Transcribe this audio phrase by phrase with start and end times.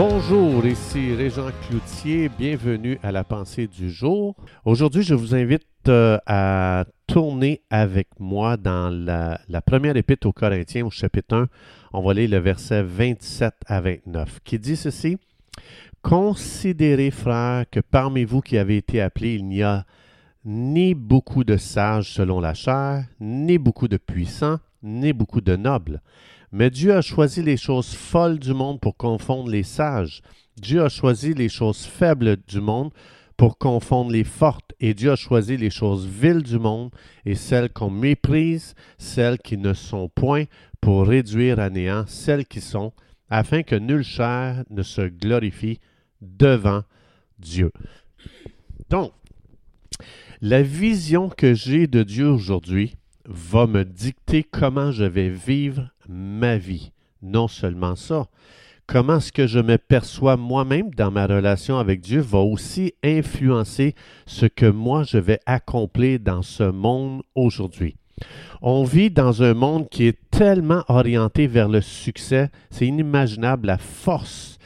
[0.00, 4.36] Bonjour, ici Régent Cloutier, bienvenue à la pensée du jour.
[4.64, 10.86] Aujourd'hui, je vous invite euh, à tourner avec moi dans la, première épître aux Corinthiens
[10.86, 11.48] au chapitre 1.
[11.92, 15.18] On va lire le verset 27 à 29 qui dit ceci.
[16.00, 19.84] Considérez, frères, que parmi vous qui avez été appelés, il n'y a
[20.44, 26.00] ni beaucoup de sages selon la chair, ni beaucoup de puissants, ni beaucoup de nobles.
[26.52, 30.22] Mais Dieu a choisi les choses folles du monde pour confondre les sages.
[30.56, 32.90] Dieu a choisi les choses faibles du monde
[33.36, 34.74] pour confondre les fortes.
[34.80, 36.90] Et Dieu a choisi les choses viles du monde
[37.26, 40.44] et celles qu'on méprise, celles qui ne sont point,
[40.80, 42.92] pour réduire à néant celles qui sont,
[43.30, 45.80] afin que nulle chair ne se glorifie
[46.22, 46.82] devant
[47.38, 47.72] Dieu.
[48.88, 49.12] Donc,
[50.40, 52.96] la vision que j'ai de Dieu aujourd'hui
[53.26, 56.92] va me dicter comment je vais vivre ma vie.
[57.22, 58.26] Non seulement ça,
[58.86, 63.94] comment est-ce que je me perçois moi-même dans ma relation avec Dieu va aussi influencer
[64.26, 67.96] ce que moi je vais accomplir dans ce monde aujourd'hui.
[68.62, 73.78] On vit dans un monde qui est tellement orienté vers le succès, c'est inimaginable la
[73.78, 74.58] force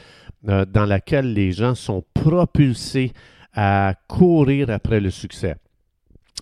[0.47, 3.13] euh, dans laquelle les gens sont propulsés
[3.53, 5.55] à courir après le succès.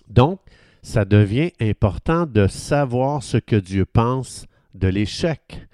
[0.08, 0.40] Donc,
[0.82, 5.66] ça devient important de savoir ce que Dieu pense de l'échec.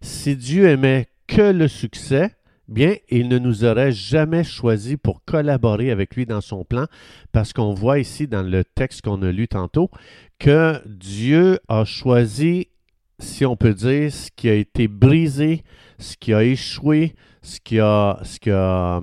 [0.00, 2.32] Si Dieu aimait que le succès,
[2.68, 6.86] bien, il ne nous aurait jamais choisi pour collaborer avec lui dans son plan,
[7.32, 9.90] parce qu'on voit ici dans le texte qu'on a lu tantôt
[10.38, 12.68] que Dieu a choisi,
[13.18, 15.62] si on peut dire, ce qui a été brisé,
[15.98, 19.00] ce qui a échoué, ce qui a, ce qui a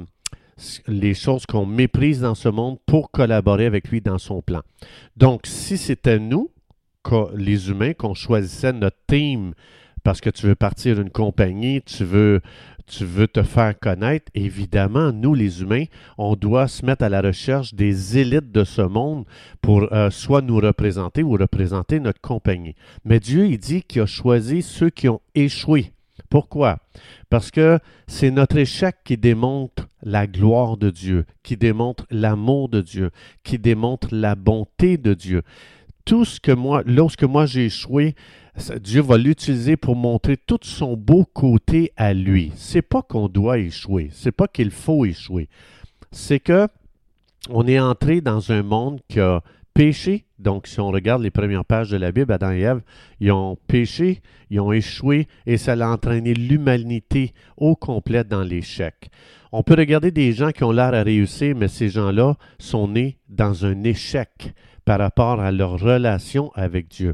[0.87, 4.61] les choses qu'on méprise dans ce monde pour collaborer avec lui dans son plan.
[5.17, 6.51] Donc, si c'était nous,
[7.35, 9.53] les humains, qu'on choisissait notre team
[10.03, 12.41] parce que tu veux partir d'une compagnie, tu veux,
[12.85, 15.85] te faire connaître, évidemment, nous, les humains,
[16.17, 19.25] on doit se mettre à la recherche des élites de ce monde
[19.61, 22.75] pour euh, soit nous représenter ou représenter notre compagnie.
[23.05, 25.93] Mais Dieu, il dit qu'il a choisi ceux qui ont échoué.
[26.29, 26.79] Pourquoi?
[27.29, 32.81] Parce que c'est notre échec qui démontre la gloire de Dieu, qui démontre l'amour de
[32.81, 33.11] Dieu,
[33.43, 35.43] qui démontre la bonté de Dieu.
[36.05, 38.15] Tout ce que moi, lorsque moi j'ai échoué,
[38.81, 42.51] Dieu va l'utiliser pour montrer tout son beau côté à lui.
[42.55, 45.47] C'est pas qu'on doit échouer, c'est pas qu'il faut échouer.
[46.11, 46.67] C'est que
[47.49, 49.41] on est entré dans un monde qui a
[49.73, 50.25] péché.
[50.39, 52.81] Donc, si on regarde les premières pages de la Bible, Adam et Ève,
[53.19, 59.09] ils ont péché, ils ont échoué et ça a entraîné l'humanité au complet dans l'échec.
[59.51, 63.17] On peut regarder des gens qui ont l'air à réussir, mais ces gens-là sont nés
[63.29, 64.53] dans un échec
[64.85, 67.13] par rapport à leur relation avec Dieu.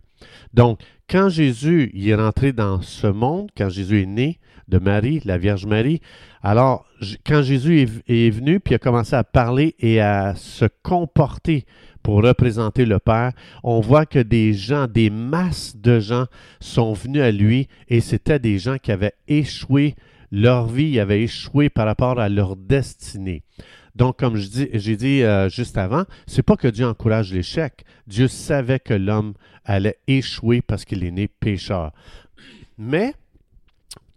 [0.54, 5.38] Donc, quand Jésus est rentré dans ce monde, quand Jésus est né de Marie, la
[5.38, 6.02] Vierge Marie,
[6.44, 6.86] alors
[7.26, 11.66] quand Jésus est, venu puis a commencé à parler et à se comporter
[12.04, 16.26] pour représenter le Père, on voit que des gens, des masses de gens
[16.60, 19.96] sont venus à lui et c'était des gens qui avaient échoué,
[20.32, 23.44] leur vie avait échoué par rapport à leur destinée.
[24.00, 27.84] Donc, comme j'ai dit euh, juste avant, c'est pas que Dieu encourage l'échec.
[28.08, 29.34] Dieu savait que l'homme
[29.66, 31.92] allait échouer parce qu'il est né pécheur.
[32.78, 33.14] Mais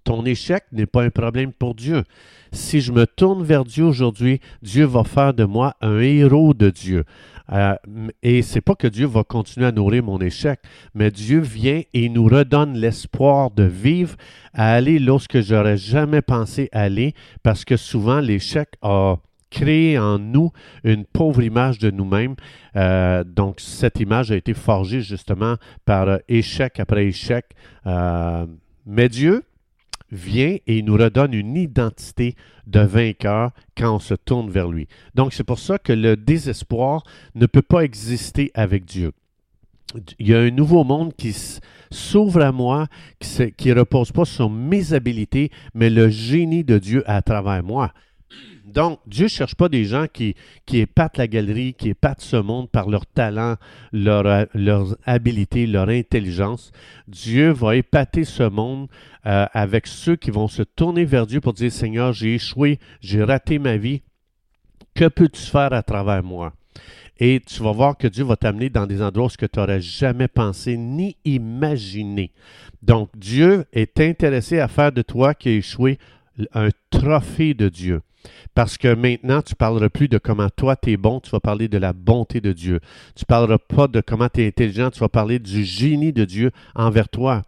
[0.05, 2.05] ton échec n'est pas un problème pour Dieu.
[2.53, 6.71] Si je me tourne vers Dieu aujourd'hui, Dieu va faire de moi un héros de
[6.71, 7.05] Dieu.
[7.51, 7.75] Euh,
[8.23, 10.61] et c'est pas que Dieu va continuer à nourrir mon échec,
[10.95, 14.15] mais Dieu vient et nous redonne l'espoir de vivre,
[14.55, 19.17] à aller lorsque j'aurais jamais pensé aller, parce que souvent l'échec a
[19.53, 20.51] créé en nous
[20.83, 22.35] une pauvre image de nous-mêmes.
[22.75, 27.45] Euh, donc, cette image a été forgée justement par échec après échec.
[27.87, 28.47] Euh,
[28.87, 29.45] mais Dieu,
[30.13, 32.37] vient et il nous redonne une identité
[32.67, 34.87] de vainqueur quand on se tourne vers lui.
[35.15, 37.03] Donc c'est pour ça que le désespoir
[37.35, 39.13] ne peut pas exister avec Dieu.
[40.19, 41.35] Il y a un nouveau monde qui
[41.91, 42.87] s'ouvre à moi,
[43.21, 47.93] qui ne repose pas sur mes habilités, mais le génie de Dieu à travers moi.
[48.65, 50.35] Donc, Dieu ne cherche pas des gens qui,
[50.67, 53.57] qui épatent la galerie, qui épatent ce monde par leur talent,
[53.93, 56.73] leur, leur habilité, leur intelligence.
[57.09, 58.89] Dieu va épater ce monde
[59.27, 63.25] euh, avec ceux qui vont se tourner vers Dieu pour dire, Seigneur, j'ai échoué, j'ai
[63.25, 64.03] raté ma vie.
[64.95, 66.53] Que peux-tu faire à travers moi?
[67.19, 70.29] Et tu vas voir que Dieu va t'amener dans des endroits où tu n'aurais jamais
[70.29, 72.33] pensé ni imaginé.
[72.83, 75.99] Donc, Dieu est intéressé à faire de toi qui as échoué
[76.55, 78.01] un trophée de Dieu.
[78.55, 81.41] Parce que maintenant, tu ne parleras plus de comment toi tu es bon, tu vas
[81.41, 82.81] parler de la bonté de Dieu.
[83.15, 86.25] Tu ne parleras pas de comment tu es intelligent, tu vas parler du génie de
[86.25, 87.43] Dieu envers toi.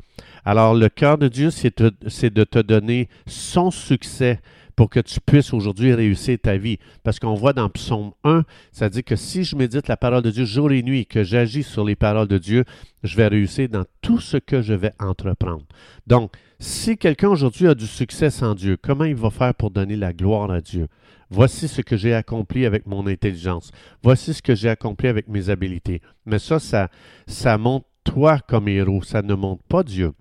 [0.45, 4.41] Alors, le cœur de Dieu, c'est de te donner son succès
[4.77, 6.79] pour que tu puisses aujourd'hui réussir ta vie.
[7.03, 10.31] Parce qu'on voit dans Psaume 1, ça dit que si je médite la parole de
[10.31, 12.65] Dieu jour et nuit, que j'agis sur les paroles de Dieu,
[13.03, 15.65] je vais réussir dans tout ce que je vais entreprendre.
[16.07, 19.97] Donc, si quelqu'un aujourd'hui a du succès sans Dieu, comment il va faire pour donner
[19.97, 20.89] la gloire à Dieu?
[21.31, 23.71] Voici ce que j'ai accompli avec mon intelligence.
[24.03, 26.01] Voici ce que j'ai accompli avec mes habiletés.
[26.27, 26.91] Mais ça, ça,
[27.27, 30.13] ça montre toi comme héros, ça ne montre pas Dieu.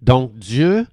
[0.00, 0.86] Donc Dieu,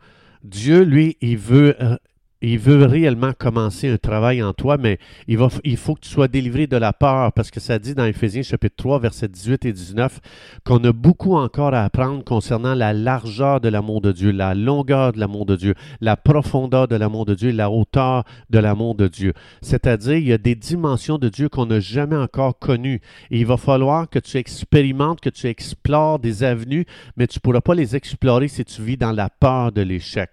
[0.43, 1.95] Dieu, lui, il veut euh,
[2.41, 5.37] il veut réellement commencer un travail en toi, mais il,
[5.77, 8.75] faut que tu sois délivré de la peur, parce que ça dit dans Éphésiens chapitre
[8.77, 10.19] 3, versets 18 et 19,
[10.63, 15.13] qu'on a beaucoup encore à apprendre concernant la largeur de l'amour de Dieu, la longueur
[15.13, 19.07] de l'amour de Dieu, la profondeur de l'amour de Dieu, la hauteur de l'amour de
[19.07, 19.33] Dieu.
[19.61, 23.01] C'est-à-dire, il y a des dimensions de Dieu qu'on n'a jamais encore connues.
[23.31, 26.85] Il va falloir que tu expérimentes, que tu explores des avenues,
[27.17, 30.29] mais tu ne pourras pas les explorer si tu vis dans la peur de l'échec.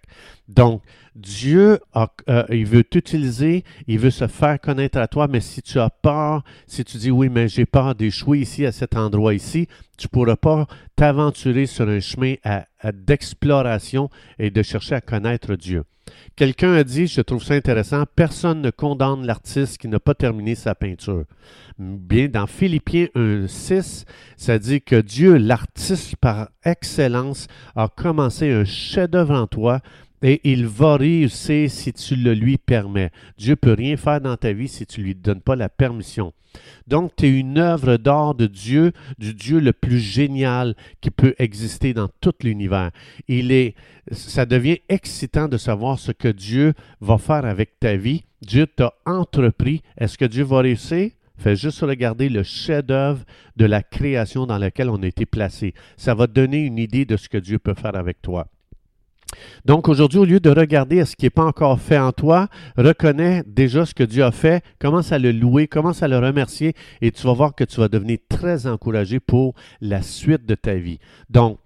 [0.48, 0.82] Donc,
[1.14, 1.78] Dieu,
[2.28, 6.42] euh, veut t'utiliser, il veut se faire connaître à toi, mais si tu as peur,
[6.66, 9.68] si tu dis oui, mais j'ai peur d'échouer ici, à cet endroit ici,
[9.98, 10.66] tu ne pourras pas
[10.96, 12.34] t'aventurer sur un chemin
[12.94, 15.84] d'exploration et de chercher à connaître Dieu.
[16.34, 20.54] Quelqu'un a dit, je trouve ça intéressant, personne ne condamne l'artiste qui n'a pas terminé
[20.54, 21.24] sa peinture.
[21.78, 24.06] Bien, dans Philippiens 1, 6,
[24.36, 29.80] ça dit que Dieu, l'artiste par excellence, a commencé un chef-d'œuvre en toi
[30.22, 33.10] et il va réussir si tu le lui permets.
[33.36, 36.32] Dieu peut rien faire dans ta vie si tu ne lui donnes pas la permission.
[36.86, 41.34] Donc, tu es une œuvre d'art de Dieu, du Dieu le plus génial qui peut
[41.38, 42.90] exister dans tout l'univers.
[43.26, 43.74] Il est,
[44.10, 48.24] ça devient excitant de savoir ce que Dieu va faire avec ta vie.
[48.42, 49.82] Dieu t'a entrepris.
[49.96, 51.10] Est-ce que Dieu va réussir?
[51.38, 53.24] Fais juste regarder le chef-d'œuvre
[53.56, 55.74] de la création dans laquelle on a été placé.
[55.96, 58.51] Ça va te donner une idée de ce que Dieu peut faire avec toi.
[59.64, 63.42] Donc aujourd'hui, au lieu de regarder ce qui n'est pas encore fait en toi, reconnais
[63.46, 67.10] déjà ce que Dieu a fait, commence à le louer, commence à le remercier et
[67.10, 70.98] tu vas voir que tu vas devenir très encouragé pour la suite de ta vie.
[71.30, 71.58] Donc,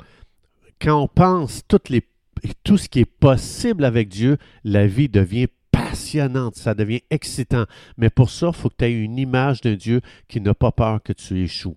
[0.80, 6.74] quand on pense tout ce qui est possible avec Dieu, la vie devient passionnante, ça
[6.74, 7.64] devient excitant.
[7.96, 10.72] Mais pour ça, il faut que tu aies une image d'un Dieu qui n'a pas
[10.72, 11.76] peur que tu échoues.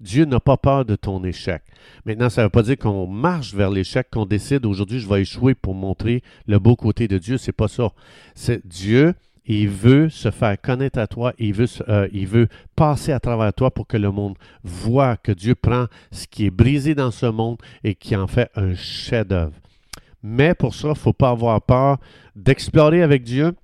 [0.00, 1.62] Dieu n'a pas peur de ton échec.
[2.06, 5.22] Maintenant, ça ne veut pas dire qu'on marche vers l'échec, qu'on décide aujourd'hui je vais
[5.22, 7.36] échouer pour montrer le beau côté de Dieu.
[7.36, 7.90] C'est pas ça.
[8.34, 9.14] C'est Dieu.
[9.46, 13.52] Il veut se faire connaître à toi, il veut, euh, il veut passer à travers
[13.52, 17.26] toi pour que le monde voit que Dieu prend ce qui est brisé dans ce
[17.26, 19.54] monde et qui en fait un chef-d'œuvre.
[20.22, 21.98] Mais pour ça, il ne faut pas avoir peur
[22.36, 23.54] d'explorer avec Dieu,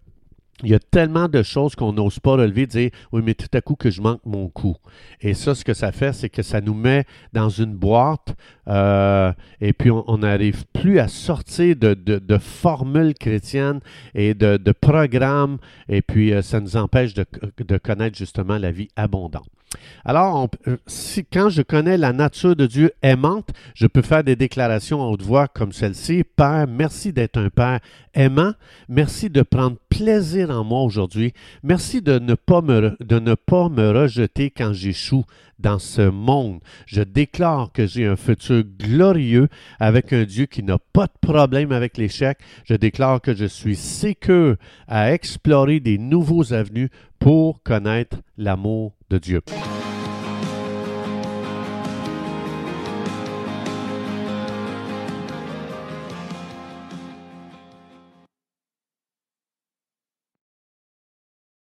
[0.62, 3.60] il y a tellement de choses qu'on n'ose pas relever, dire oui, mais tout à
[3.60, 4.76] coup que je manque mon coup.
[5.20, 7.04] Et ça, ce que ça fait, c'est que ça nous met
[7.34, 8.34] dans une boîte
[8.68, 13.80] euh, et puis on n'arrive plus à sortir de, formules chrétiennes
[14.14, 15.58] et de, programmes
[15.88, 17.26] et puis euh, ça nous empêche de,
[17.78, 19.46] connaître justement la vie abondante.
[20.04, 20.76] Alors, euh,
[21.32, 25.22] quand je connais la nature de Dieu aimante, je peux faire des déclarations à haute
[25.22, 26.24] voix comme celle-ci.
[26.24, 27.80] Père, merci d'être un Père
[28.14, 28.52] aimant.
[28.88, 31.32] Merci de prendre plaisir en moi aujourd'hui.
[31.62, 35.24] Merci de ne pas me, de ne pas me rejeter quand j'échoue
[35.58, 36.60] dans ce monde.
[36.86, 39.48] Je déclare que j'ai un futur glorieux
[39.80, 42.38] avec un Dieu qui n'a pas de problème avec l'échec.
[42.64, 49.18] Je déclare que je suis sécure à explorer des nouveaux avenues pour connaître l'amour de
[49.18, 49.40] Dieu.